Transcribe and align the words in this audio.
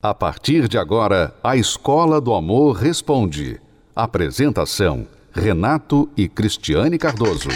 A 0.00 0.14
partir 0.14 0.68
de 0.68 0.78
agora, 0.78 1.34
a 1.42 1.56
Escola 1.56 2.20
do 2.20 2.32
Amor 2.32 2.76
Responde. 2.76 3.60
Apresentação: 3.96 5.08
Renato 5.32 6.08
e 6.16 6.28
Cristiane 6.28 6.96
Cardoso. 6.96 7.48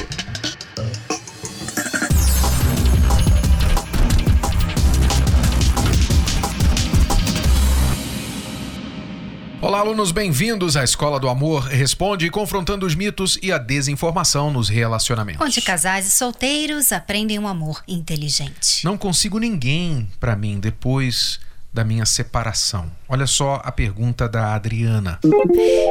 Olá, 9.60 9.78
alunos, 9.78 10.10
bem-vindos 10.10 10.76
à 10.76 10.82
Escola 10.82 11.20
do 11.20 11.28
Amor 11.28 11.62
Responde, 11.62 12.28
confrontando 12.28 12.84
os 12.84 12.96
mitos 12.96 13.38
e 13.40 13.52
a 13.52 13.58
desinformação 13.58 14.52
nos 14.52 14.68
relacionamentos. 14.68 15.46
Onde 15.46 15.62
casais 15.62 16.08
e 16.08 16.10
solteiros 16.10 16.90
aprendem 16.90 17.38
um 17.38 17.46
amor 17.46 17.84
inteligente. 17.86 18.84
Não 18.84 18.98
consigo 18.98 19.38
ninguém 19.38 20.10
para 20.18 20.34
mim 20.34 20.58
depois 20.58 21.38
da 21.72 21.84
minha 21.84 22.04
separação? 22.04 22.90
Olha 23.08 23.26
só 23.26 23.62
a 23.64 23.72
pergunta 23.72 24.28
da 24.28 24.54
Adriana. 24.54 25.18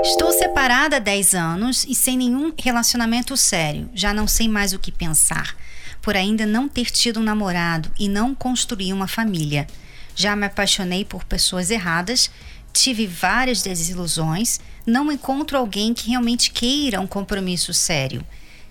Estou 0.04 0.32
separada 0.32 0.98
há 0.98 1.00
10 1.00 1.34
anos 1.34 1.86
e 1.88 1.96
sem 1.96 2.18
nenhum 2.18 2.54
relacionamento 2.58 3.36
sério. 3.36 3.90
Já 3.94 4.14
não 4.14 4.28
sei 4.28 4.48
mais 4.48 4.74
o 4.74 4.80
que 4.80 4.92
pensar, 4.92 5.56
por 6.02 6.16
ainda 6.16 6.46
não 6.46 6.70
ter 6.70 6.92
tido 6.92 7.20
um 7.20 7.24
namorado 7.24 7.92
e 8.00 8.08
não 8.08 8.36
construir 8.36 8.94
uma 8.94 9.08
família. 9.08 9.66
Já 10.16 10.36
me 10.36 10.46
apaixonei 10.46 11.04
por 11.04 11.24
pessoas 11.24 11.72
erradas, 11.72 12.30
tive 12.72 13.08
várias 13.08 13.64
desilusões, 13.64 14.60
não 14.86 15.12
encontro 15.12 15.58
alguém 15.58 15.94
que 15.94 16.10
realmente 16.10 16.52
queira 16.52 17.02
um 17.02 17.08
compromisso 17.08 17.74
sério. 17.74 18.24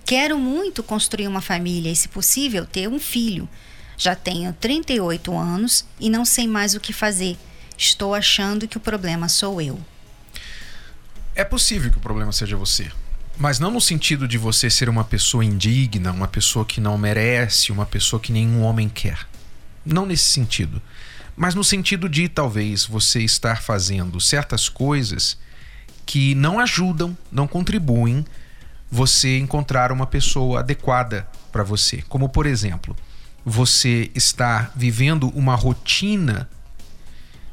Quero 0.05 0.39
muito 0.39 0.83
construir 0.83 1.29
uma 1.29 1.41
família 1.41 1.91
e, 1.91 1.97
se 1.97 2.09
possível, 2.09 2.65
ter 2.67 2.89
um 2.89 2.99
filho 2.99 3.49
já 4.01 4.17
tenho 4.17 4.51
38 4.55 5.37
anos 5.37 5.85
e 6.01 6.09
não 6.09 6.25
sei 6.25 6.49
mais 6.49 6.75
o 6.75 6.81
que 6.81 6.91
fazer. 6.91 7.37
Estou 7.77 8.15
achando 8.15 8.67
que 8.67 8.79
o 8.79 8.81
problema 8.81 9.29
sou 9.29 9.61
eu. 9.61 9.79
É 11.35 11.45
possível 11.45 11.91
que 11.91 11.99
o 11.99 12.01
problema 12.01 12.33
seja 12.33 12.57
você. 12.57 12.91
Mas 13.37 13.59
não 13.59 13.71
no 13.71 13.81
sentido 13.81 14.27
de 14.27 14.39
você 14.39 14.71
ser 14.71 14.89
uma 14.89 15.05
pessoa 15.05 15.45
indigna, 15.45 16.13
uma 16.13 16.27
pessoa 16.27 16.65
que 16.65 16.81
não 16.81 16.97
merece, 16.97 17.71
uma 17.71 17.85
pessoa 17.85 18.19
que 18.19 18.33
nenhum 18.33 18.63
homem 18.63 18.89
quer. 18.89 19.29
Não 19.85 20.07
nesse 20.07 20.31
sentido. 20.31 20.81
Mas 21.37 21.55
no 21.55 21.63
sentido 21.63 22.09
de 22.09 22.27
talvez 22.27 22.87
você 22.87 23.21
estar 23.21 23.61
fazendo 23.61 24.19
certas 24.19 24.67
coisas 24.67 25.39
que 26.07 26.35
não 26.35 26.59
ajudam, 26.59 27.17
não 27.31 27.47
contribuem 27.47 28.25
você 28.91 29.39
encontrar 29.39 29.93
uma 29.93 30.07
pessoa 30.07 30.61
adequada 30.61 31.29
para 31.53 31.63
você. 31.63 32.03
Como 32.09 32.31
por 32.31 32.47
exemplo, 32.47 32.97
você 33.45 34.11
está 34.15 34.71
vivendo 34.75 35.29
uma 35.31 35.55
rotina 35.55 36.49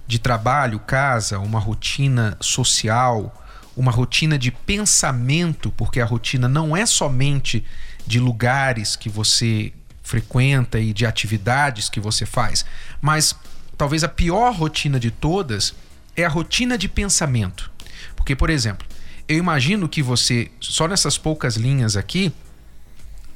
de 0.06 0.20
trabalho, 0.20 0.80
casa, 0.80 1.40
uma 1.40 1.60
rotina 1.60 2.38
social, 2.40 3.46
uma 3.76 3.92
rotina 3.92 4.38
de 4.38 4.52
pensamento, 4.52 5.72
porque 5.72 6.00
a 6.00 6.06
rotina 6.06 6.48
não 6.48 6.76
é 6.76 6.86
somente 6.86 7.64
de 8.06 8.20
lugares 8.20 8.96
que 8.96 9.10
você 9.10 9.74
frequenta 10.02 10.80
e 10.80 10.94
de 10.94 11.06
atividades 11.06 11.90
que 11.90 12.00
você 12.00 12.26
faz, 12.26 12.66
mas 13.02 13.36
talvez 13.78 14.04
a 14.04 14.08
pior 14.08 14.54
rotina 14.56 15.00
de 15.00 15.12
todas 15.12 15.76
é 16.16 16.26
a 16.26 16.30
rotina 16.30 16.78
de 16.78 16.88
pensamento. 16.88 17.70
Porque, 18.16 18.36
por 18.36 18.50
exemplo, 18.50 18.88
eu 19.28 19.38
imagino 19.38 19.90
que 19.90 20.02
você, 20.02 20.50
só 20.60 20.88
nessas 20.88 21.18
poucas 21.18 21.58
linhas 21.58 21.98
aqui, 21.98 22.34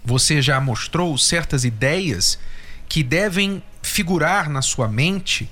você 0.04 0.42
já 0.42 0.60
mostrou 0.60 1.18
certas 1.18 1.64
ideias 1.64 2.40
que 2.88 3.04
devem 3.04 3.64
figurar 3.82 4.50
na 4.50 4.62
sua 4.62 4.88
mente 4.88 5.50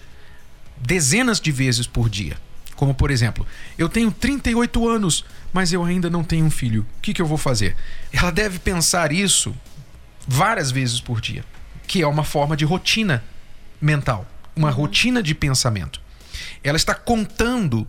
dezenas 0.78 1.39
de 1.39 1.52
vezes 1.52 1.88
por 1.88 2.09
dia. 2.09 2.38
Como, 2.75 2.94
por 2.94 3.11
exemplo, 3.11 3.45
eu 3.78 3.89
tenho 3.89 4.11
38 4.11 4.88
anos, 4.88 5.25
mas 5.52 5.73
eu 5.73 5.83
ainda 5.83 6.09
não 6.09 6.23
tenho 6.23 6.45
um 6.45 6.50
filho. 6.50 6.86
O 6.97 7.02
que, 7.02 7.14
que 7.14 7.22
eu 7.22 7.25
vou 7.25 7.38
fazer? 7.38 7.75
Ela 8.11 8.31
deve 8.31 8.59
pensar 8.59 9.11
isso 9.11 9.53
várias 10.28 10.72
vezes 10.72 11.02
por 11.02 11.19
dia, 11.19 11.44
que 11.85 12.02
é 12.02 12.07
uma 12.07 12.23
forma 12.23 12.56
de 12.56 12.63
rotina 12.63 13.23
mental, 13.81 14.25
uma 14.56 14.69
uhum. 14.69 14.75
rotina 14.75 15.22
de 15.22 15.35
pensamento. 15.35 16.02
Ela 16.63 16.78
está 16.78 16.94
contando 16.96 17.88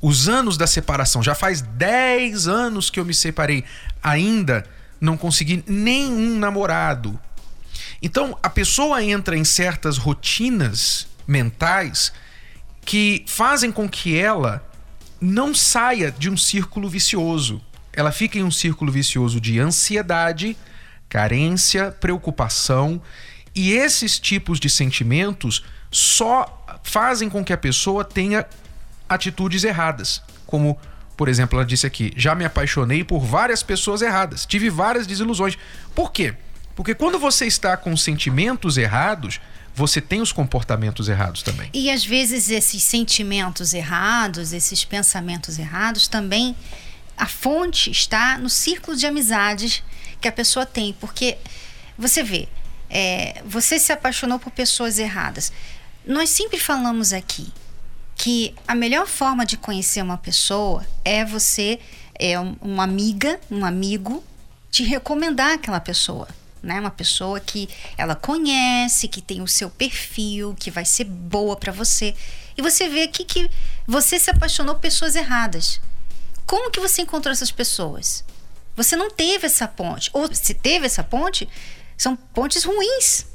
os 0.00 0.28
anos 0.28 0.56
da 0.56 0.66
separação. 0.66 1.22
Já 1.22 1.34
faz 1.34 1.62
10 1.62 2.46
anos 2.46 2.90
que 2.90 3.00
eu 3.00 3.04
me 3.04 3.14
separei. 3.14 3.64
Ainda 4.02 4.64
não 5.04 5.16
consegui 5.16 5.62
nenhum 5.66 6.38
namorado. 6.38 7.18
Então, 8.02 8.36
a 8.42 8.50
pessoa 8.50 9.02
entra 9.02 9.36
em 9.36 9.44
certas 9.44 9.98
rotinas 9.98 11.06
mentais 11.26 12.12
que 12.84 13.24
fazem 13.26 13.70
com 13.70 13.88
que 13.88 14.18
ela 14.18 14.66
não 15.20 15.54
saia 15.54 16.10
de 16.10 16.28
um 16.28 16.36
círculo 16.36 16.88
vicioso. 16.88 17.62
Ela 17.92 18.12
fica 18.12 18.38
em 18.38 18.42
um 18.42 18.50
círculo 18.50 18.90
vicioso 18.90 19.40
de 19.40 19.58
ansiedade, 19.58 20.56
carência, 21.08 21.92
preocupação, 21.92 23.00
e 23.54 23.72
esses 23.72 24.18
tipos 24.18 24.58
de 24.58 24.68
sentimentos 24.68 25.64
só 25.90 26.66
fazem 26.82 27.30
com 27.30 27.44
que 27.44 27.52
a 27.52 27.58
pessoa 27.58 28.04
tenha 28.04 28.44
atitudes 29.08 29.62
erradas, 29.64 30.20
como 30.44 30.78
por 31.16 31.28
exemplo, 31.28 31.58
ela 31.58 31.66
disse 31.66 31.86
aqui: 31.86 32.12
já 32.16 32.34
me 32.34 32.44
apaixonei 32.44 33.04
por 33.04 33.20
várias 33.20 33.62
pessoas 33.62 34.02
erradas, 34.02 34.44
tive 34.46 34.68
várias 34.68 35.06
desilusões. 35.06 35.56
Por 35.94 36.12
quê? 36.12 36.34
Porque 36.74 36.94
quando 36.94 37.18
você 37.18 37.46
está 37.46 37.76
com 37.76 37.96
sentimentos 37.96 38.76
errados, 38.76 39.40
você 39.74 40.00
tem 40.00 40.20
os 40.20 40.32
comportamentos 40.32 41.08
errados 41.08 41.42
também. 41.42 41.70
E 41.72 41.90
às 41.90 42.04
vezes 42.04 42.50
esses 42.50 42.82
sentimentos 42.82 43.74
errados, 43.74 44.52
esses 44.52 44.84
pensamentos 44.84 45.58
errados, 45.58 46.08
também 46.08 46.56
a 47.16 47.26
fonte 47.26 47.90
está 47.90 48.38
no 48.38 48.48
círculo 48.48 48.96
de 48.96 49.06
amizades 49.06 49.82
que 50.20 50.28
a 50.28 50.32
pessoa 50.32 50.66
tem. 50.66 50.92
Porque 51.00 51.36
você 51.96 52.22
vê, 52.22 52.48
é, 52.90 53.40
você 53.46 53.78
se 53.78 53.92
apaixonou 53.92 54.38
por 54.38 54.50
pessoas 54.50 54.98
erradas. 54.98 55.52
Nós 56.04 56.28
sempre 56.30 56.58
falamos 56.58 57.12
aqui 57.12 57.52
que 58.16 58.54
a 58.66 58.74
melhor 58.74 59.06
forma 59.06 59.44
de 59.44 59.56
conhecer 59.56 60.02
uma 60.02 60.16
pessoa 60.16 60.86
é 61.04 61.24
você, 61.24 61.80
é 62.18 62.38
uma 62.38 62.84
amiga, 62.84 63.40
um 63.50 63.64
amigo, 63.64 64.22
te 64.70 64.82
recomendar 64.82 65.54
aquela 65.54 65.80
pessoa. 65.80 66.28
Né? 66.62 66.80
Uma 66.80 66.90
pessoa 66.90 67.38
que 67.40 67.68
ela 67.98 68.14
conhece, 68.14 69.08
que 69.08 69.20
tem 69.20 69.42
o 69.42 69.48
seu 69.48 69.68
perfil, 69.68 70.54
que 70.58 70.70
vai 70.70 70.84
ser 70.84 71.04
boa 71.04 71.56
para 71.56 71.72
você. 71.72 72.14
E 72.56 72.62
você 72.62 72.88
vê 72.88 73.02
aqui 73.02 73.24
que 73.24 73.50
você 73.86 74.18
se 74.18 74.30
apaixonou 74.30 74.74
por 74.74 74.80
pessoas 74.80 75.14
erradas. 75.14 75.80
Como 76.46 76.70
que 76.70 76.80
você 76.80 77.02
encontrou 77.02 77.32
essas 77.32 77.50
pessoas? 77.50 78.24
Você 78.76 78.96
não 78.96 79.10
teve 79.10 79.46
essa 79.46 79.68
ponte. 79.68 80.10
Ou 80.12 80.32
se 80.34 80.54
teve 80.54 80.86
essa 80.86 81.04
ponte, 81.04 81.48
são 81.96 82.16
pontes 82.16 82.64
ruins, 82.64 83.26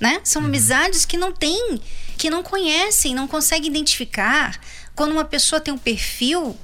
né? 0.00 0.20
São 0.24 0.42
uhum. 0.42 0.48
amizades 0.48 1.04
que 1.04 1.16
não 1.16 1.32
têm 1.32 1.80
que 2.20 2.28
não 2.28 2.42
conhecem, 2.42 3.14
não 3.14 3.26
conseguem 3.26 3.70
identificar 3.70 4.60
quando 4.94 5.12
uma 5.12 5.24
pessoa 5.24 5.58
tem 5.58 5.72
um 5.72 5.78
perfil 5.78 6.54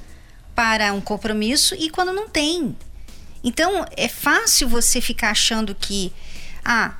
para 0.55 0.93
um 0.93 1.01
compromisso 1.01 1.75
e 1.75 1.89
quando 1.89 2.13
não 2.13 2.29
tem. 2.29 2.77
Então, 3.43 3.87
é 3.97 4.07
fácil 4.07 4.69
você 4.69 5.01
ficar 5.01 5.31
achando 5.31 5.75
que, 5.75 6.13
ah, 6.63 6.95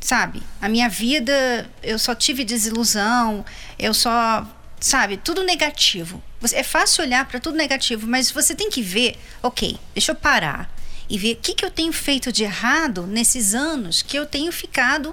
sabe, 0.00 0.44
a 0.60 0.68
minha 0.68 0.88
vida 0.88 1.68
eu 1.82 1.98
só 1.98 2.14
tive 2.14 2.44
desilusão, 2.44 3.44
eu 3.76 3.92
só, 3.92 4.46
sabe, 4.78 5.16
tudo 5.16 5.42
negativo. 5.42 6.22
É 6.52 6.62
fácil 6.62 7.02
olhar 7.02 7.24
para 7.26 7.40
tudo 7.40 7.56
negativo, 7.56 8.06
mas 8.06 8.30
você 8.30 8.54
tem 8.54 8.70
que 8.70 8.80
ver, 8.80 9.18
ok, 9.42 9.76
deixa 9.92 10.12
eu 10.12 10.16
parar 10.16 10.72
e 11.10 11.18
ver 11.18 11.32
o 11.32 11.36
que, 11.36 11.52
que 11.52 11.64
eu 11.64 11.70
tenho 11.70 11.92
feito 11.92 12.30
de 12.30 12.44
errado 12.44 13.08
nesses 13.08 13.54
anos 13.54 14.02
que 14.02 14.16
eu 14.16 14.24
tenho 14.24 14.52
ficado 14.52 15.12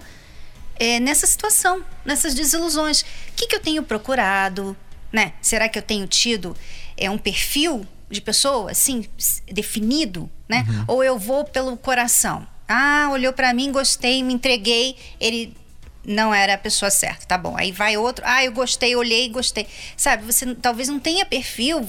é, 0.77 0.99
nessa 0.99 1.25
situação, 1.25 1.83
nessas 2.03 2.33
desilusões. 2.33 3.01
O 3.01 3.05
que, 3.35 3.47
que 3.47 3.55
eu 3.55 3.59
tenho 3.59 3.83
procurado? 3.83 4.75
Né? 5.11 5.33
Será 5.41 5.69
que 5.69 5.77
eu 5.77 5.83
tenho 5.83 6.07
tido 6.07 6.55
é, 6.97 7.09
um 7.09 7.17
perfil 7.17 7.85
de 8.09 8.21
pessoa 8.21 8.71
assim 8.71 9.05
definido, 9.51 10.29
né? 10.47 10.65
Uhum. 10.67 10.85
Ou 10.87 11.03
eu 11.03 11.17
vou 11.17 11.43
pelo 11.43 11.75
coração? 11.77 12.47
Ah, 12.67 13.09
olhou 13.11 13.33
para 13.33 13.53
mim, 13.53 13.71
gostei, 13.71 14.23
me 14.23 14.33
entreguei, 14.33 14.95
ele 15.19 15.55
não 16.05 16.33
era 16.33 16.53
a 16.53 16.57
pessoa 16.57 16.91
certa, 16.91 17.25
tá 17.25 17.37
bom. 17.37 17.55
Aí 17.57 17.71
vai 17.71 17.97
outro, 17.97 18.23
ah, 18.27 18.43
eu 18.43 18.51
gostei, 18.51 18.95
olhei, 18.95 19.29
gostei. 19.29 19.67
Sabe, 19.97 20.23
você 20.23 20.53
talvez 20.55 20.87
não 20.87 20.99
tenha 20.99 21.25
perfil 21.25 21.81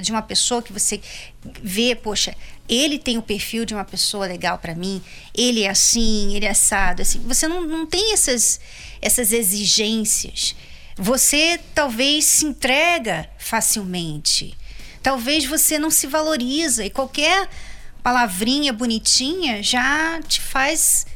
de 0.00 0.10
uma 0.12 0.22
pessoa 0.22 0.62
que 0.62 0.72
você 0.72 1.00
vê, 1.62 1.94
poxa, 1.94 2.34
ele 2.68 2.98
tem 2.98 3.18
o 3.18 3.22
perfil 3.22 3.64
de 3.64 3.74
uma 3.74 3.84
pessoa 3.84 4.26
legal 4.26 4.58
para 4.58 4.74
mim, 4.74 5.02
ele 5.34 5.62
é 5.62 5.70
assim, 5.70 6.34
ele 6.34 6.46
é 6.46 6.50
assado, 6.50 7.02
assim. 7.02 7.20
Você 7.20 7.46
não, 7.46 7.62
não 7.62 7.86
tem 7.86 8.12
essas, 8.12 8.60
essas 9.02 9.32
exigências. 9.32 10.54
Você 10.96 11.60
talvez 11.74 12.24
se 12.24 12.46
entrega 12.46 13.28
facilmente. 13.38 14.56
Talvez 15.02 15.44
você 15.44 15.78
não 15.78 15.90
se 15.90 16.06
valoriza 16.06 16.84
e 16.84 16.90
qualquer 16.90 17.48
palavrinha 18.02 18.72
bonitinha 18.72 19.62
já 19.62 20.20
te 20.22 20.40
faz 20.40 21.06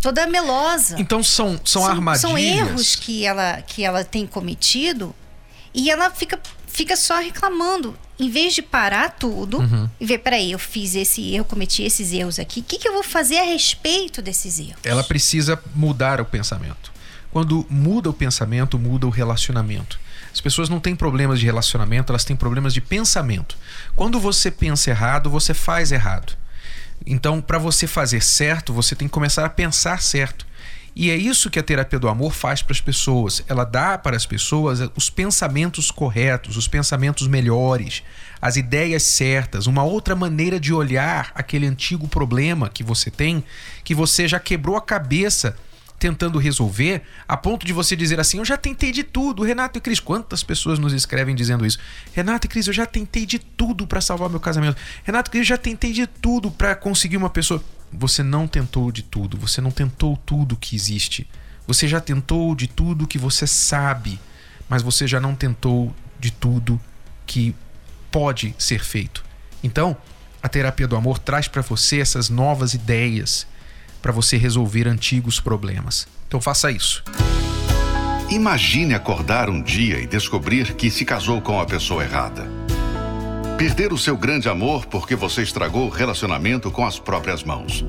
toda 0.00 0.26
melosa. 0.26 0.96
Então 0.98 1.22
são, 1.22 1.60
são, 1.64 1.82
são 1.82 1.86
armadilhas. 1.86 2.20
São 2.20 2.38
erros 2.38 2.96
que 2.96 3.24
ela, 3.24 3.62
que 3.62 3.84
ela 3.84 4.02
tem 4.02 4.26
cometido 4.26 5.14
E 5.74 5.90
ela 5.90 6.10
fica, 6.10 6.40
fica 6.66 6.96
só 6.96 7.20
reclamando. 7.20 7.96
Em 8.18 8.28
vez 8.28 8.54
de 8.54 8.60
parar 8.60 9.10
tudo 9.10 9.60
uhum. 9.60 9.88
e 9.98 10.04
ver, 10.04 10.18
peraí, 10.18 10.52
eu 10.52 10.58
fiz 10.58 10.94
esse 10.94 11.34
erro, 11.34 11.44
cometi 11.44 11.82
esses 11.82 12.12
erros 12.12 12.38
aqui, 12.38 12.60
o 12.60 12.62
que, 12.62 12.78
que 12.78 12.86
eu 12.86 12.92
vou 12.92 13.02
fazer 13.02 13.38
a 13.38 13.44
respeito 13.44 14.20
desses 14.20 14.58
erros? 14.58 14.80
Ela 14.84 15.02
precisa 15.02 15.58
mudar 15.74 16.20
o 16.20 16.24
pensamento. 16.24 16.92
Quando 17.32 17.64
muda 17.70 18.10
o 18.10 18.12
pensamento, 18.12 18.78
muda 18.78 19.06
o 19.06 19.10
relacionamento. 19.10 19.98
As 20.32 20.40
pessoas 20.40 20.68
não 20.68 20.80
têm 20.80 20.94
problemas 20.94 21.40
de 21.40 21.46
relacionamento, 21.46 22.12
elas 22.12 22.24
têm 22.24 22.36
problemas 22.36 22.74
de 22.74 22.80
pensamento. 22.80 23.56
Quando 23.96 24.20
você 24.20 24.50
pensa 24.50 24.90
errado, 24.90 25.30
você 25.30 25.54
faz 25.54 25.90
errado. 25.90 26.36
Então, 27.06 27.40
para 27.40 27.58
você 27.58 27.86
fazer 27.86 28.22
certo, 28.22 28.72
você 28.72 28.94
tem 28.94 29.08
que 29.08 29.12
começar 29.12 29.44
a 29.44 29.50
pensar 29.50 30.02
certo. 30.02 30.46
E 30.94 31.10
é 31.10 31.16
isso 31.16 31.48
que 31.48 31.58
a 31.58 31.62
terapia 31.62 31.98
do 31.98 32.08
amor 32.08 32.32
faz 32.32 32.62
para 32.62 32.72
as 32.72 32.80
pessoas. 32.80 33.42
Ela 33.48 33.64
dá 33.64 33.96
para 33.96 34.16
as 34.16 34.26
pessoas 34.26 34.80
os 34.96 35.08
pensamentos 35.08 35.90
corretos, 35.90 36.56
os 36.56 36.66
pensamentos 36.66 37.26
melhores, 37.28 38.02
as 38.42 38.56
ideias 38.56 39.04
certas, 39.04 39.66
uma 39.66 39.84
outra 39.84 40.16
maneira 40.16 40.58
de 40.58 40.72
olhar 40.72 41.30
aquele 41.34 41.66
antigo 41.66 42.08
problema 42.08 42.68
que 42.68 42.82
você 42.82 43.10
tem, 43.10 43.44
que 43.84 43.94
você 43.94 44.26
já 44.26 44.40
quebrou 44.40 44.76
a 44.76 44.82
cabeça 44.82 45.56
tentando 46.00 46.38
resolver, 46.38 47.02
a 47.28 47.36
ponto 47.36 47.64
de 47.64 47.72
você 47.72 47.94
dizer 47.94 48.18
assim: 48.18 48.38
Eu 48.38 48.44
já 48.44 48.56
tentei 48.56 48.90
de 48.90 49.04
tudo. 49.04 49.44
Renato 49.44 49.78
e 49.78 49.80
Cris, 49.80 50.00
quantas 50.00 50.42
pessoas 50.42 50.78
nos 50.78 50.92
escrevem 50.92 51.34
dizendo 51.34 51.64
isso? 51.64 51.78
Renato 52.12 52.46
e 52.46 52.48
Cris, 52.48 52.66
eu 52.66 52.72
já 52.72 52.86
tentei 52.86 53.26
de 53.26 53.38
tudo 53.38 53.86
para 53.86 54.00
salvar 54.00 54.30
meu 54.30 54.40
casamento. 54.40 54.76
Renato 55.04 55.28
e 55.28 55.32
Cris, 55.32 55.40
eu 55.42 55.46
já 55.46 55.58
tentei 55.58 55.92
de 55.92 56.06
tudo 56.06 56.50
para 56.50 56.74
conseguir 56.74 57.18
uma 57.18 57.30
pessoa. 57.30 57.62
Você 57.92 58.22
não 58.22 58.48
tentou 58.48 58.90
de 58.90 59.02
tudo, 59.02 59.36
você 59.36 59.60
não 59.60 59.70
tentou 59.70 60.16
tudo 60.16 60.56
que 60.56 60.74
existe. 60.74 61.28
Você 61.66 61.86
já 61.86 62.00
tentou 62.00 62.54
de 62.54 62.66
tudo 62.66 63.06
que 63.06 63.18
você 63.18 63.46
sabe, 63.46 64.18
mas 64.68 64.82
você 64.82 65.06
já 65.06 65.20
não 65.20 65.34
tentou 65.34 65.94
de 66.18 66.32
tudo 66.32 66.80
que 67.26 67.54
pode 68.10 68.54
ser 68.58 68.82
feito. 68.82 69.22
Então, 69.62 69.96
a 70.42 70.48
terapia 70.48 70.88
do 70.88 70.96
amor 70.96 71.18
traz 71.18 71.46
para 71.46 71.62
você 71.62 72.00
essas 72.00 72.30
novas 72.30 72.72
ideias, 72.74 73.46
para 74.00 74.12
você 74.12 74.36
resolver 74.36 74.88
antigos 74.88 75.40
problemas. 75.40 76.06
Então 76.26 76.40
faça 76.40 76.70
isso. 76.70 77.02
Imagine 78.30 78.94
acordar 78.94 79.50
um 79.50 79.60
dia 79.60 79.98
e 79.98 80.06
descobrir 80.06 80.74
que 80.74 80.88
se 80.88 81.04
casou 81.04 81.40
com 81.40 81.60
a 81.60 81.66
pessoa 81.66 82.04
errada. 82.04 82.48
Perder 83.58 83.92
o 83.92 83.98
seu 83.98 84.16
grande 84.16 84.48
amor 84.48 84.86
porque 84.86 85.16
você 85.16 85.42
estragou 85.42 85.86
o 85.86 85.90
relacionamento 85.90 86.70
com 86.70 86.86
as 86.86 86.98
próprias 86.98 87.42
mãos. 87.42 87.84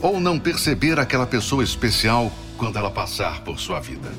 Ou 0.00 0.20
não 0.20 0.38
perceber 0.38 1.00
aquela 1.00 1.26
pessoa 1.26 1.64
especial 1.64 2.32
quando 2.56 2.78
ela 2.78 2.90
passar 2.90 3.40
por 3.40 3.58
sua 3.58 3.80
vida. 3.80 4.12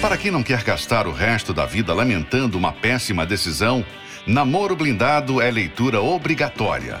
Para 0.00 0.18
quem 0.18 0.30
não 0.30 0.42
quer 0.42 0.62
gastar 0.62 1.06
o 1.06 1.12
resto 1.12 1.54
da 1.54 1.64
vida 1.64 1.94
lamentando 1.94 2.58
uma 2.58 2.72
péssima 2.72 3.24
decisão, 3.24 3.84
Namoro 4.26 4.76
Blindado 4.76 5.40
é 5.40 5.50
leitura 5.50 6.02
obrigatória 6.02 7.00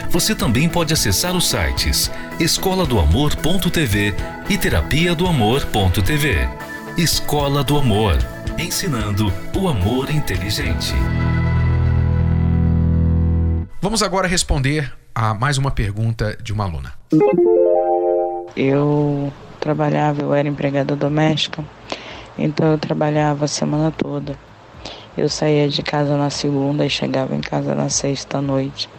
você 0.11 0.35
também 0.35 0.67
pode 0.67 0.93
acessar 0.93 1.33
os 1.33 1.49
sites 1.49 2.11
escola 2.37 2.85
do 2.85 2.99
amor.tv 2.99 4.13
e 4.49 4.57
terapia 4.57 5.15
do 5.15 5.25
amor.tv. 5.25 6.49
Escola 6.97 7.63
do 7.63 7.77
Amor, 7.77 8.17
ensinando 8.59 9.31
o 9.57 9.69
amor 9.69 10.11
inteligente. 10.11 10.93
Vamos 13.81 14.03
agora 14.03 14.27
responder 14.27 14.93
a 15.15 15.33
mais 15.33 15.57
uma 15.57 15.71
pergunta 15.71 16.37
de 16.43 16.51
uma 16.51 16.65
aluna. 16.65 16.93
Eu 18.53 19.31
trabalhava, 19.61 20.21
eu 20.23 20.33
era 20.33 20.45
empregada 20.45 20.93
doméstica, 20.93 21.63
então 22.37 22.69
eu 22.69 22.77
trabalhava 22.77 23.45
a 23.45 23.47
semana 23.47 23.91
toda. 23.91 24.37
Eu 25.17 25.29
saía 25.29 25.69
de 25.69 25.81
casa 25.81 26.17
na 26.17 26.29
segunda 26.29 26.85
e 26.85 26.89
chegava 26.89 27.33
em 27.33 27.41
casa 27.41 27.73
na 27.73 27.87
sexta 27.87 28.39
à 28.39 28.41
noite. 28.41 28.89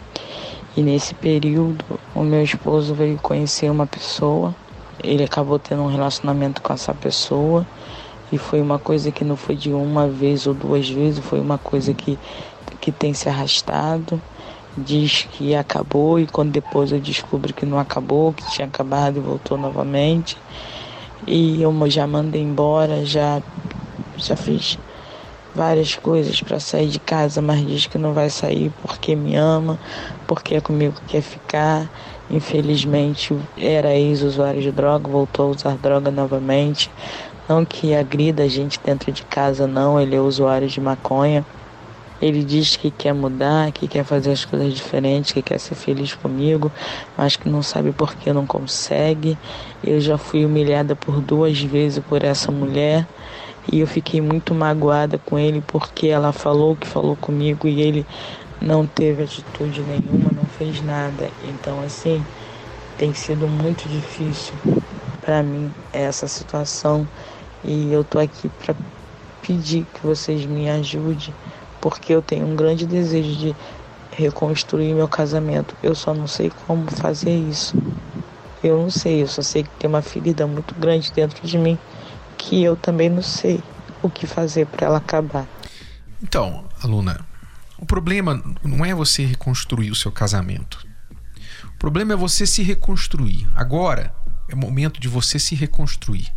E 0.75 0.81
nesse 0.81 1.13
período, 1.13 1.85
o 2.15 2.23
meu 2.23 2.43
esposo 2.43 2.95
veio 2.95 3.19
conhecer 3.19 3.69
uma 3.69 3.85
pessoa. 3.85 4.55
Ele 5.03 5.23
acabou 5.23 5.59
tendo 5.59 5.83
um 5.83 5.87
relacionamento 5.87 6.61
com 6.63 6.73
essa 6.73 6.95
pessoa. 6.95 7.65
E 8.31 8.39
foi 8.39 8.59
uma 8.59 8.79
coisa 8.79 9.11
que 9.11 9.23
não 9.23 9.35
foi 9.35 9.55
de 9.55 9.71
uma 9.71 10.07
vez 10.07 10.47
ou 10.47 10.53
duas 10.55 10.89
vezes, 10.89 11.23
foi 11.23 11.39
uma 11.39 11.59
coisa 11.59 11.93
que, 11.93 12.17
que 12.81 12.91
tem 12.91 13.13
se 13.13 13.29
arrastado. 13.29 14.19
Diz 14.75 15.27
que 15.31 15.53
acabou 15.53 16.19
e 16.19 16.25
quando 16.25 16.51
depois 16.51 16.91
eu 16.91 16.99
descubro 16.99 17.53
que 17.53 17.67
não 17.67 17.77
acabou, 17.77 18.33
que 18.33 18.43
tinha 18.49 18.67
acabado 18.67 19.17
e 19.17 19.21
voltou 19.21 19.55
novamente. 19.55 20.35
E 21.27 21.61
eu 21.61 21.71
já 21.87 22.07
mandei 22.07 22.41
embora, 22.41 23.05
já, 23.05 23.43
já 24.17 24.35
fiz 24.35 24.79
várias 25.55 25.95
coisas 25.95 26.41
para 26.41 26.59
sair 26.59 26.87
de 26.87 26.99
casa, 26.99 27.41
mas 27.41 27.65
diz 27.65 27.85
que 27.85 27.97
não 27.97 28.13
vai 28.13 28.29
sair 28.29 28.71
porque 28.81 29.15
me 29.15 29.35
ama, 29.35 29.79
porque 30.27 30.55
é 30.55 30.61
comigo 30.61 30.93
que 30.93 31.13
quer 31.13 31.21
ficar. 31.21 31.89
Infelizmente, 32.29 33.37
era 33.57 33.93
ex-usuário 33.93 34.61
de 34.61 34.71
droga, 34.71 35.09
voltou 35.09 35.47
a 35.47 35.55
usar 35.55 35.77
droga 35.77 36.09
novamente. 36.09 36.89
Não 37.47 37.65
que 37.65 37.93
agrida 37.93 38.43
a 38.43 38.47
gente 38.47 38.79
dentro 38.83 39.11
de 39.11 39.23
casa, 39.23 39.67
não, 39.67 39.99
ele 39.99 40.15
é 40.15 40.21
usuário 40.21 40.67
de 40.67 40.81
maconha. 40.81 41.45
Ele 42.21 42.41
diz 42.41 42.77
que 42.77 42.89
quer 42.89 43.13
mudar, 43.13 43.69
que 43.73 43.85
quer 43.85 44.05
fazer 44.05 44.31
as 44.31 44.45
coisas 44.45 44.73
diferentes, 44.73 45.33
que 45.33 45.41
quer 45.41 45.59
ser 45.59 45.75
feliz 45.75 46.13
comigo, 46.13 46.71
mas 47.17 47.35
que 47.35 47.49
não 47.49 47.61
sabe 47.61 47.91
por 47.91 48.15
que 48.15 48.31
não 48.31 48.47
consegue. 48.47 49.37
Eu 49.83 49.99
já 49.99 50.17
fui 50.17 50.45
humilhada 50.45 50.95
por 50.95 51.19
duas 51.19 51.59
vezes 51.61 52.01
por 52.07 52.23
essa 52.23 52.49
mulher 52.49 53.05
e 53.71 53.79
eu 53.79 53.87
fiquei 53.87 54.21
muito 54.21 54.53
magoada 54.53 55.17
com 55.17 55.39
ele 55.39 55.61
porque 55.61 56.07
ela 56.07 56.31
falou 56.31 56.75
que 56.75 56.87
falou 56.87 57.15
comigo 57.15 57.67
e 57.67 57.81
ele 57.81 58.05
não 58.61 58.85
teve 58.85 59.23
atitude 59.23 59.81
nenhuma, 59.81 60.31
não 60.31 60.45
fez 60.45 60.81
nada. 60.81 61.29
Então, 61.43 61.81
assim, 61.81 62.23
tem 62.97 63.13
sido 63.13 63.47
muito 63.47 63.87
difícil 63.87 64.53
para 65.21 65.41
mim 65.41 65.71
essa 65.91 66.27
situação 66.27 67.07
e 67.63 67.91
eu 67.91 68.03
tô 68.03 68.19
aqui 68.19 68.49
para 68.49 68.75
pedir 69.41 69.85
que 69.93 70.05
vocês 70.05 70.45
me 70.45 70.69
ajudem 70.69 71.33
porque 71.81 72.13
eu 72.13 72.21
tenho 72.21 72.45
um 72.47 72.55
grande 72.55 72.85
desejo 72.85 73.37
de 73.37 73.55
reconstruir 74.15 74.93
meu 74.93 75.07
casamento. 75.07 75.75
Eu 75.81 75.95
só 75.95 76.13
não 76.13 76.27
sei 76.27 76.49
como 76.65 76.89
fazer 76.91 77.35
isso. 77.35 77.75
Eu 78.63 78.77
não 78.77 78.89
sei, 78.89 79.21
eu 79.21 79.27
só 79.27 79.41
sei 79.41 79.63
que 79.63 79.69
tem 79.71 79.89
uma 79.89 80.01
ferida 80.01 80.47
muito 80.47 80.73
grande 80.75 81.11
dentro 81.11 81.45
de 81.45 81.57
mim 81.57 81.77
que 82.43 82.61
eu 82.61 82.75
também 82.75 83.09
não 83.09 83.21
sei 83.21 83.63
o 84.01 84.09
que 84.09 84.27
fazer 84.27 84.65
para 84.67 84.87
ela 84.87 84.97
acabar. 84.97 85.47
Então, 86.21 86.67
aluna, 86.81 87.25
o 87.77 87.85
problema 87.85 88.41
não 88.61 88.83
é 88.83 88.93
você 88.93 89.25
reconstruir 89.25 89.91
o 89.91 89.95
seu 89.95 90.11
casamento. 90.11 90.85
O 91.75 91.77
problema 91.79 92.13
é 92.13 92.17
você 92.17 92.45
se 92.45 92.61
reconstruir. 92.61 93.47
Agora 93.55 94.13
é 94.49 94.55
momento 94.55 94.99
de 94.99 95.07
você 95.07 95.39
se 95.39 95.55
reconstruir. 95.55 96.33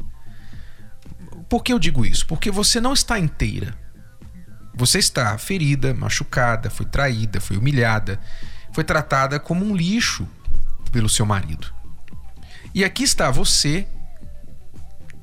Por 1.48 1.62
que 1.62 1.72
eu 1.72 1.78
digo 1.78 2.04
isso? 2.04 2.26
Porque 2.26 2.50
você 2.50 2.80
não 2.80 2.92
está 2.92 3.18
inteira. 3.18 3.75
Você 4.75 4.98
está 4.98 5.36
ferida, 5.38 5.92
machucada, 5.92 6.70
foi 6.70 6.86
traída, 6.86 7.40
foi 7.40 7.56
humilhada, 7.56 8.20
foi 8.72 8.84
tratada 8.84 9.40
como 9.40 9.64
um 9.64 9.75
lixo 9.75 10.28
pelo 10.92 11.08
seu 11.08 11.26
marido. 11.26 11.72
E 12.75 12.84
aqui 12.84 13.02
está 13.02 13.30
você 13.30 13.88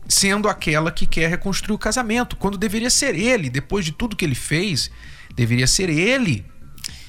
sendo 0.07 0.49
aquela 0.49 0.91
que 0.91 1.05
quer 1.05 1.29
reconstruir 1.29 1.75
o 1.75 1.77
casamento, 1.77 2.35
quando 2.35 2.57
deveria 2.57 2.89
ser 2.89 3.15
ele, 3.15 3.49
depois 3.49 3.85
de 3.85 3.91
tudo 3.91 4.15
que 4.15 4.25
ele 4.25 4.35
fez, 4.35 4.91
deveria 5.35 5.67
ser 5.67 5.89
ele 5.89 6.45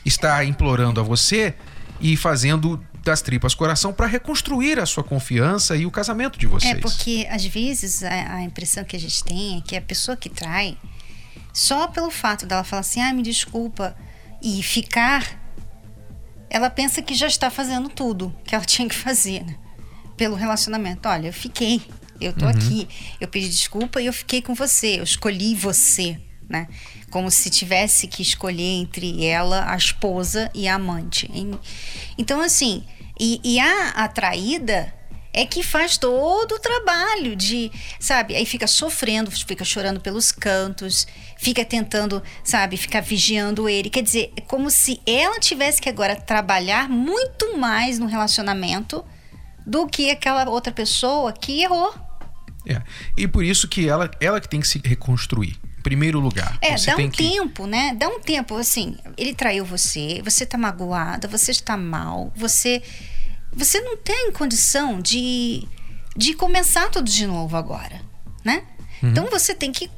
estar 0.05 0.45
implorando 0.45 1.01
a 1.01 1.03
você 1.03 1.55
e 2.01 2.17
fazendo 2.17 2.85
das 3.03 3.21
tripas 3.21 3.55
coração 3.55 3.93
para 3.93 4.07
reconstruir 4.07 4.79
a 4.79 4.87
sua 4.87 5.05
confiança 5.05 5.77
e 5.77 5.85
o 5.85 5.91
casamento 5.91 6.39
de 6.39 6.47
vocês. 6.47 6.75
É 6.75 6.81
porque 6.81 7.27
às 7.31 7.45
vezes 7.45 8.03
a, 8.03 8.37
a, 8.37 8.43
impressão 8.43 8.83
que 8.83 8.97
a 8.97 8.99
gente 8.99 9.23
tem 9.23 9.59
é 9.59 9.61
que 9.61 9.77
a 9.77 9.83
pessoa 9.83 10.17
que 10.17 10.31
trai, 10.31 10.79
só 11.53 11.87
pelo 11.87 12.11
fato 12.11 12.47
dela 12.47 12.65
falar 12.65 12.81
assim, 12.81 13.01
ah, 13.01 13.13
me 13.13 13.23
desculpa, 13.23 13.95
e 14.43 14.63
ficar, 14.63 15.39
ela 16.49 16.71
pensa 16.71 17.03
que 17.03 17.15
já 17.15 17.27
está 17.27 17.51
fazendo 17.51 17.89
tudo 17.89 18.35
que 18.45 18.55
ela 18.55 18.65
tinha 18.67 18.89
que 18.89 18.95
fazer, 18.95 19.45
né? 19.45 19.57
Pelo 20.17 20.35
relacionamento. 20.35 21.09
Olha, 21.09 21.29
eu 21.29 21.33
fiquei, 21.33 21.83
eu 22.26 22.33
tô 22.33 22.45
uhum. 22.45 22.50
aqui, 22.50 22.88
eu 23.21 23.28
pedi 23.28 23.49
desculpa 23.49 24.00
e 24.00 24.07
eu 24.07 24.12
fiquei 24.12 24.43
com 24.43 24.54
você, 24.54 24.99
eu 24.99 25.04
escolhi 25.04 25.54
você, 25.54 26.19
né? 26.49 26.69
Como 27.11 27.31
se 27.31 27.50
tivesse 27.50 28.07
que 28.07 28.23
escolher 28.23 28.62
entre 28.62 29.25
ela, 29.25 29.71
a 29.71 29.76
esposa 29.76 30.50
e 30.54 30.66
a 30.66 30.75
amante. 30.75 31.31
Então, 32.19 32.40
assim, 32.40 32.85
e, 33.19 33.40
e 33.45 33.61
a 33.61 33.90
atraída 33.90 34.93
é 35.35 35.45
que 35.45 35.64
faz 35.64 35.99
todo 35.99 36.52
o 36.52 36.59
trabalho 36.61 37.35
de, 37.35 37.71
sabe? 37.99 38.37
Aí 38.37 38.47
fica 38.47 38.69
sofrendo, 38.69 39.31
fica 39.33 39.64
chorando 39.64 40.00
pelos 40.00 40.31
cantos, 40.31 41.09
fica 41.37 41.64
tentando, 41.64 42.23
sabe, 42.45 42.76
ficar 42.76 43.00
vigiando 43.00 43.69
ele. 43.69 43.90
Quer 43.90 44.02
dizer, 44.02 44.33
é 44.37 44.40
como 44.40 44.71
se 44.71 45.00
ela 45.04 45.40
tivesse 45.40 45.83
que 45.83 45.88
agora 45.88 46.14
trabalhar 46.14 46.88
muito 46.88 47.59
mais 47.59 47.99
no 47.99 48.07
relacionamento 48.07 49.04
do 49.66 49.88
que 49.88 50.09
aquela 50.11 50.49
outra 50.49 50.73
pessoa 50.73 51.33
que 51.33 51.62
errou. 51.62 51.93
É. 52.66 52.83
E 53.16 53.28
por 53.28 53.44
isso 53.44 53.68
que 53.68 53.88
ela, 53.88 54.11
ela 54.21 54.40
que 54.40 54.49
tem 54.49 54.61
que 54.61 54.68
se 54.68 54.80
reconstruir. 54.85 55.56
Em 55.78 55.83
primeiro 55.83 56.18
lugar. 56.18 56.59
É, 56.62 56.76
dá 56.76 56.97
um 56.97 57.11
que... 57.11 57.28
tempo, 57.30 57.66
né? 57.66 57.94
Dá 57.94 58.09
um 58.09 58.18
tempo, 58.18 58.56
assim, 58.56 58.97
ele 59.18 59.35
traiu 59.35 59.64
você, 59.64 60.23
você 60.25 60.47
tá 60.47 60.56
magoada, 60.56 61.28
você 61.28 61.50
está 61.50 61.76
mal, 61.76 62.33
você 62.35 62.83
você 63.52 63.80
não 63.80 63.97
tem 63.97 64.33
condição 64.33 65.00
de, 65.00 65.68
de 66.16 66.35
começar 66.35 66.88
tudo 66.90 67.09
de 67.09 67.26
novo 67.26 67.56
agora, 67.56 68.00
né? 68.42 68.64
Uhum. 69.02 69.11
Então 69.11 69.26
você 69.26 69.54
tem 69.54 69.71
que, 69.71 69.88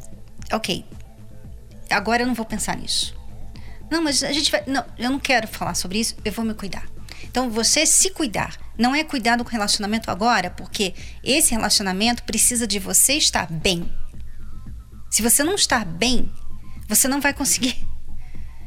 ok, 0.53 0.85
agora 1.89 2.23
eu 2.23 2.27
não 2.27 2.35
vou 2.35 2.45
pensar 2.45 2.77
nisso. 2.77 3.17
Não, 3.91 4.03
mas 4.03 4.23
a 4.23 4.33
gente 4.33 4.51
vai, 4.51 4.63
não, 4.67 4.85
eu 4.99 5.11
não 5.11 5.19
quero 5.19 5.47
falar 5.47 5.75
sobre 5.75 5.99
isso, 5.99 6.17
eu 6.25 6.33
vou 6.33 6.45
me 6.45 6.55
cuidar. 6.55 6.85
Então, 7.25 7.51
você 7.51 7.87
se 7.87 8.11
cuidar. 8.11 8.57
Não 8.79 8.95
é 8.95 9.03
cuidar 9.03 9.37
do 9.37 9.45
relacionamento 9.45 10.11
agora, 10.11 10.51
porque 10.51 10.95
esse 11.25 11.53
relacionamento 11.53 12.23
precisa 12.25 12.67
de 12.67 12.79
você 12.79 13.15
estar 13.15 13.51
bem. 13.51 13.91
Se 15.11 15.23
você 15.23 15.43
não 15.43 15.55
estar 15.55 15.85
bem, 15.85 16.31
você 16.89 17.09
não 17.09 17.21
vai 17.21 17.33
conseguir. 17.33 17.77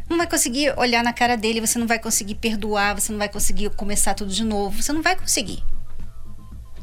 Não 0.09 0.17
vai 0.17 0.25
conseguir 0.25 0.73
olhar 0.75 1.03
na 1.03 1.13
cara 1.13 1.37
dele, 1.37 1.61
você 1.61 1.77
não 1.77 1.85
vai 1.85 1.99
conseguir 1.99 2.33
perdoar, 2.35 2.95
você 2.95 3.11
não 3.11 3.19
vai 3.19 3.29
conseguir 3.29 3.69
começar 3.69 4.15
tudo 4.15 4.33
de 4.33 4.43
novo, 4.43 4.81
você 4.81 4.91
não 4.91 5.03
vai 5.03 5.15
conseguir. 5.15 5.63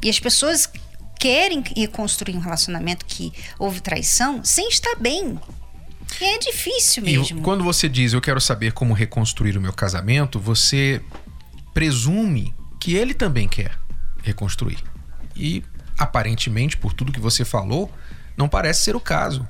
E 0.00 0.09
as 0.09 0.21
pessoas 0.21 0.71
querem 1.18 1.64
reconstruir 1.76 2.37
um 2.37 2.40
relacionamento 2.40 3.04
que 3.04 3.33
houve 3.59 3.80
traição 3.80 4.45
sem 4.45 4.68
estar 4.68 4.95
bem. 5.00 5.40
E 6.21 6.25
é 6.25 6.38
difícil 6.38 7.02
mesmo. 7.02 7.40
E 7.40 7.42
quando 7.42 7.64
você 7.64 7.88
diz 7.88 8.12
eu 8.12 8.21
quero 8.21 8.40
saber 8.40 8.73
como 8.73 8.95
reconstruir 8.95 9.59
o 9.59 9.61
meu 9.61 9.73
casamento, 9.73 10.38
você 10.38 11.02
presume 11.75 12.54
que 12.87 12.95
ele 12.95 13.14
também 13.14 13.49
quer 13.49 13.76
reconstruir. 14.23 14.78
E 15.35 15.64
aparentemente, 15.99 16.76
por 16.76 16.93
tudo 16.93 17.11
que 17.11 17.19
você 17.19 17.45
falou, 17.45 17.90
não 18.37 18.49
parece 18.49 18.83
ser 18.83 18.95
o 18.95 19.00
caso. 19.00 19.45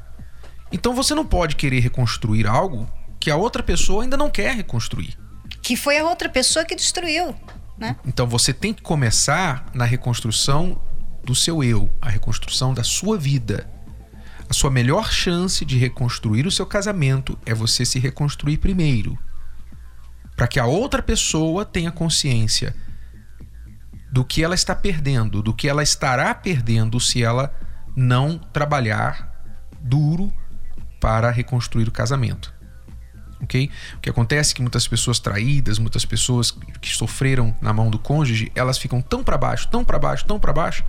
Então 0.73 0.95
você 0.95 1.15
não 1.15 1.27
pode 1.27 1.55
querer 1.55 1.81
reconstruir 1.81 2.47
algo 2.47 2.91
que 3.21 3.31
a 3.31 3.37
outra 3.37 3.63
pessoa 3.63 4.03
ainda 4.03 4.17
não 4.17 4.31
quer 4.31 4.57
reconstruir. 4.57 5.19
Que 5.61 5.77
foi 5.77 5.99
a 5.99 6.05
outra 6.05 6.31
pessoa 6.31 6.65
que 6.65 6.75
destruiu, 6.75 7.37
né? 7.77 7.97
Então 8.07 8.27
você 8.27 8.55
tem 8.55 8.73
que 8.73 8.81
começar 8.81 9.67
na 9.75 9.85
reconstrução 9.85 10.81
do 11.23 11.35
seu 11.35 11.63
eu, 11.63 11.91
a 12.01 12.09
reconstrução 12.09 12.73
da 12.73 12.83
sua 12.83 13.19
vida. 13.19 13.69
A 14.49 14.55
sua 14.55 14.71
melhor 14.71 15.13
chance 15.13 15.63
de 15.63 15.77
reconstruir 15.77 16.47
o 16.47 16.51
seu 16.51 16.65
casamento 16.65 17.39
é 17.45 17.53
você 17.53 17.85
se 17.85 17.99
reconstruir 17.99 18.57
primeiro 18.57 19.19
para 20.35 20.49
que 20.49 20.59
a 20.59 20.65
outra 20.65 21.03
pessoa 21.03 21.67
tenha 21.67 21.93
consciência 21.93 22.75
do 24.17 24.25
que 24.25 24.43
ela 24.43 24.55
está 24.55 24.75
perdendo, 24.75 25.43
do 25.43 25.53
que 25.53 25.69
ela 25.69 25.83
estará 25.83 26.35
perdendo 26.35 26.99
se 26.99 27.23
ela 27.23 27.55
não 27.95 28.39
trabalhar 28.39 29.31
duro 29.79 30.33
para 30.99 31.31
reconstruir 31.31 31.87
o 31.87 31.91
casamento. 31.91 32.51
Ok? 33.43 33.71
O 33.97 34.01
que 34.01 34.09
acontece 34.09 34.53
é 34.53 34.55
que 34.55 34.63
muitas 34.63 34.89
pessoas 34.89 35.19
traídas, 35.19 35.79
muitas 35.79 36.07
pessoas 36.07 36.51
que 36.81 36.89
sofreram 36.89 37.55
na 37.61 37.75
mão 37.75 37.91
do 37.91 37.99
cônjuge, 37.99 38.51
elas 38.55 38.79
ficam 38.79 39.03
tão 39.03 39.23
para 39.23 39.37
baixo, 39.37 39.69
tão 39.69 39.85
para 39.85 39.99
baixo, 39.99 40.25
tão 40.25 40.41
para 40.41 40.51
baixo, 40.51 40.83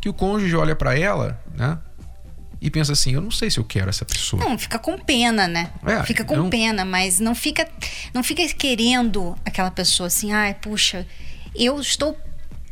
que 0.00 0.08
o 0.08 0.12
cônjuge 0.12 0.56
olha 0.56 0.74
para 0.74 0.98
ela, 0.98 1.40
né? 1.56 1.78
e 2.60 2.68
pensa 2.72 2.90
assim: 2.90 3.12
eu 3.12 3.20
não 3.20 3.30
sei 3.30 3.52
se 3.52 3.58
eu 3.58 3.64
quero 3.64 3.88
essa 3.88 4.04
pessoa. 4.04 4.44
Não, 4.44 4.58
fica 4.58 4.80
com 4.80 4.98
pena, 4.98 5.46
né? 5.46 5.70
É, 5.86 6.02
fica 6.02 6.24
com 6.24 6.34
não... 6.34 6.50
pena, 6.50 6.84
mas 6.84 7.20
não 7.20 7.36
fica, 7.36 7.68
não 8.12 8.24
fica 8.24 8.44
querendo 8.48 9.38
aquela 9.44 9.70
pessoa 9.70 10.08
assim, 10.08 10.32
ai, 10.32 10.54
puxa, 10.54 11.06
eu 11.54 11.78
estou, 11.78 12.18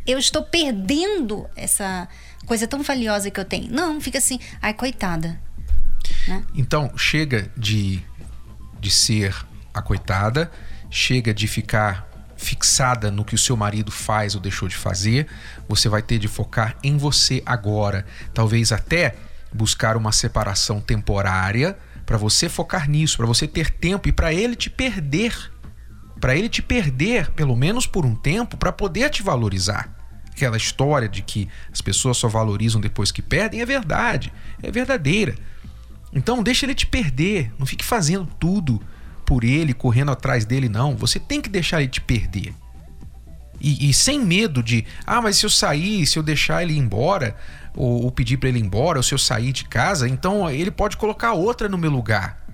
eu 0.07 0.19
estou 0.19 0.43
perdendo 0.43 1.49
essa 1.55 2.09
coisa 2.47 2.67
tão 2.67 2.83
valiosa 2.83 3.31
que 3.31 3.39
eu 3.39 3.45
tenho. 3.45 3.73
Não, 3.73 4.01
fica 4.01 4.19
assim, 4.19 4.39
ai, 4.61 4.75
coitada. 4.75 5.41
Né? 6.27 6.45
Então, 6.55 6.91
chega 6.97 7.51
de, 7.57 8.03
de 8.81 8.91
ser 8.91 9.35
a 9.73 9.81
coitada, 9.81 10.51
chega 10.91 11.33
de 11.33 11.47
ficar 11.47 12.09
fixada 12.37 13.11
no 13.11 13.25
que 13.25 13.35
o 13.35 13.39
seu 13.39 13.57
marido 13.57 13.93
faz 13.93 14.35
ou 14.35 14.41
deixou 14.41 14.69
de 14.69 14.75
fazer, 14.75 15.29
você 15.69 15.89
vai 15.89 16.03
ter 16.03 16.19
de 16.19 16.27
focar 16.27 16.77
em 16.83 16.97
você 16.97 17.43
agora. 17.47 18.05
Talvez 18.35 18.73
até 18.73 19.15
buscar 19.53 19.97
uma 19.97 20.13
separação 20.13 20.81
temporária 20.81 21.79
para 22.05 22.17
você 22.17 22.49
focar 22.49 22.91
nisso, 22.91 23.17
para 23.17 23.27
você 23.27 23.47
ter 23.47 23.71
tempo 23.71 24.09
e 24.09 24.13
para 24.13 24.35
ele 24.35 24.57
te 24.57 24.69
perder. 24.69 25.52
Para 26.23 26.37
ele 26.37 26.49
te 26.49 26.63
perder, 26.63 27.33
pelo 27.33 27.57
menos 27.57 27.85
por 27.85 28.07
um 28.07 28.15
tempo, 28.15 28.57
para 28.57 28.71
poder 28.71 29.11
te 29.11 29.25
valorizar. 29.25 29.93
Aquela 30.31 30.57
história 30.57 31.09
de 31.09 31.21
que 31.21 31.49
as 31.73 31.81
pessoas 31.81 32.17
só 32.17 32.29
valorizam 32.29 32.81
depois 32.81 33.11
que 33.11 33.21
perdem 33.21 33.61
é 33.61 33.67
verdade, 33.67 34.33
é 34.63 34.71
verdadeira. 34.71 35.35
Então 36.13 36.41
deixa 36.41 36.65
ele 36.65 36.77
te 36.77 36.87
perder, 36.87 37.53
não 37.59 37.67
fique 37.67 37.85
fazendo 37.85 38.25
tudo 38.39 38.81
por 39.27 39.43
ele, 39.43 39.75
correndo 39.75 40.13
atrás 40.13 40.45
dele, 40.45 40.69
não. 40.69 40.97
Você 40.97 41.19
tem 41.19 41.41
que 41.41 41.49
deixar 41.49 41.81
ele 41.81 41.91
te 41.91 42.01
perder. 42.01 42.55
E, 43.61 43.91
e, 43.91 43.93
sem 43.93 44.21
medo 44.21 44.63
de, 44.63 44.87
ah, 45.05 45.21
mas 45.21 45.39
se 45.39 45.45
eu 45.45 45.51
sair, 45.51 46.07
se 46.07 46.21
eu 46.21 46.23
deixar 46.23 46.63
ele 46.63 46.75
ir 46.75 46.79
embora, 46.79 47.37
ou, 47.75 48.05
ou 48.05 48.13
pedir 48.13 48.37
para 48.37 48.49
ele 48.49 48.61
ir 48.61 48.65
embora, 48.65 49.01
ou 49.01 49.03
se 49.03 49.13
eu 49.13 49.19
sair 49.19 49.51
de 49.51 49.65
casa, 49.65 50.09
então 50.09 50.49
ele 50.49 50.71
pode 50.71 50.97
colocar 50.97 51.33
outra 51.33 51.69
no 51.69 51.77
meu 51.77 51.91
lugar. 51.91 52.47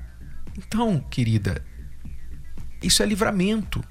Então, 0.57 1.05
querida, 1.11 1.63
isso 2.83 3.03
é 3.03 3.07
livramento. 3.07 3.83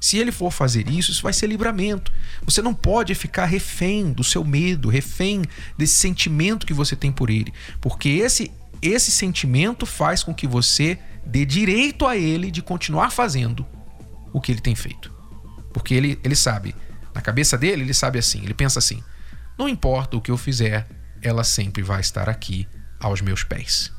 Se 0.00 0.18
ele 0.18 0.32
for 0.32 0.50
fazer 0.50 0.88
isso, 0.90 1.12
isso 1.12 1.22
vai 1.22 1.32
ser 1.32 1.46
livramento. 1.46 2.12
Você 2.44 2.60
não 2.60 2.74
pode 2.74 3.14
ficar 3.14 3.46
refém 3.46 4.12
do 4.12 4.24
seu 4.24 4.44
medo, 4.44 4.88
refém 4.88 5.42
desse 5.78 5.94
sentimento 5.94 6.66
que 6.66 6.74
você 6.74 6.96
tem 6.96 7.12
por 7.12 7.30
ele, 7.30 7.52
porque 7.80 8.08
esse 8.08 8.50
esse 8.82 9.12
sentimento 9.12 9.86
faz 9.86 10.24
com 10.24 10.34
que 10.34 10.44
você 10.44 10.98
dê 11.24 11.46
direito 11.46 12.04
a 12.04 12.16
ele 12.16 12.50
de 12.50 12.60
continuar 12.60 13.10
fazendo 13.10 13.64
o 14.32 14.40
que 14.40 14.50
ele 14.50 14.60
tem 14.60 14.74
feito. 14.74 15.14
Porque 15.72 15.94
ele, 15.94 16.18
ele 16.24 16.34
sabe, 16.34 16.74
na 17.14 17.20
cabeça 17.20 17.56
dele, 17.56 17.82
ele 17.82 17.94
sabe 17.94 18.18
assim, 18.18 18.42
ele 18.42 18.54
pensa 18.54 18.80
assim: 18.80 19.00
não 19.56 19.68
importa 19.68 20.16
o 20.16 20.20
que 20.20 20.32
eu 20.32 20.36
fizer, 20.36 20.88
ela 21.22 21.44
sempre 21.44 21.82
vai 21.82 22.00
estar 22.00 22.28
aqui 22.28 22.66
aos 22.98 23.20
meus 23.20 23.44
pés, 23.44 23.92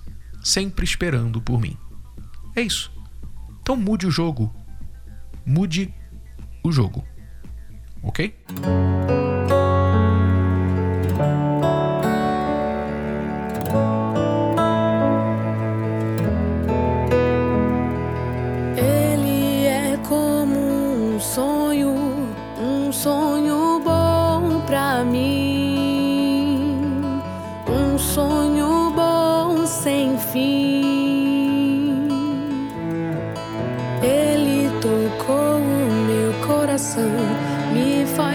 sempre 0.43 0.83
esperando 0.83 1.41
por 1.41 1.59
mim. 1.59 1.77
É 2.55 2.61
isso. 2.61 2.92
Então 3.63 3.77
mude 3.77 4.05
o 4.05 4.11
jogo. 4.11 4.53
Mude 5.45 5.93
o 6.61 6.69
jogo. 6.69 7.01
Ok? 8.03 8.35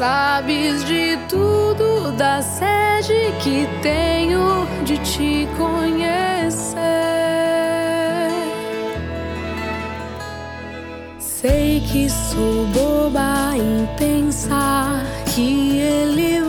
Sabes 0.02 0.82
de 0.82 1.16
tudo 1.28 2.10
da 2.16 2.42
sede 2.42 3.32
que 3.40 3.68
tenho 3.82 4.66
de 4.84 4.98
te 4.98 5.46
conhecer. 5.56 6.82
Sei 11.20 11.80
que 11.82 12.10
sou 12.10 12.66
boba 12.74 13.52
em 13.56 13.86
pensar 13.96 15.04
que 15.32 15.78
ele 15.78 16.41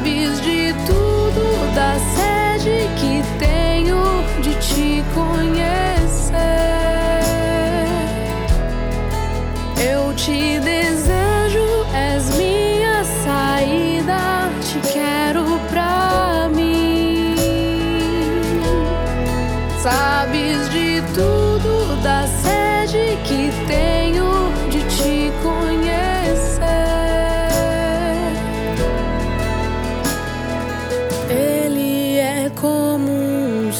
Sabes 0.00 0.40
de 0.40 0.72
tudo 0.86 1.74
da 1.74 1.98
sede 1.98 2.88
que 2.96 3.22
tenho 3.38 4.22
de 4.42 4.54
te 4.54 5.04
conhecer. 5.14 5.89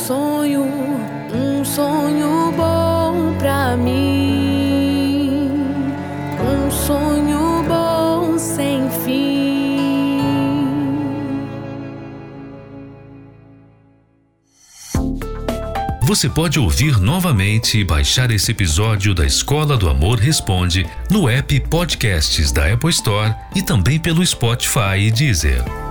Sonho, 0.06 0.64
um 1.32 1.64
sonho 1.64 2.52
bom 2.56 3.34
pra 3.38 3.76
mim, 3.76 5.50
um 6.40 6.70
sonho 6.70 7.62
bom 7.68 8.38
sem 8.38 8.90
fim. 9.04 10.20
Você 16.02 16.28
pode 16.28 16.58
ouvir 16.58 16.98
novamente 16.98 17.78
e 17.78 17.84
baixar 17.84 18.32
esse 18.32 18.50
episódio 18.50 19.14
da 19.14 19.24
Escola 19.24 19.76
do 19.76 19.88
Amor 19.88 20.18
Responde 20.18 20.84
no 21.08 21.28
app 21.28 21.60
Podcasts 21.68 22.50
da 22.50 22.72
Apple 22.72 22.90
Store 22.90 23.32
e 23.54 23.62
também 23.62 24.00
pelo 24.00 24.26
Spotify 24.26 24.98
e 24.98 25.10
Deezer. 25.12 25.89